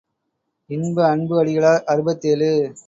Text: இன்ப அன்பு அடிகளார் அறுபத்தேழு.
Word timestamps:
இன்ப 0.69 0.97
அன்பு 1.07 1.43
அடிகளார் 1.43 1.83
அறுபத்தேழு. 1.85 2.51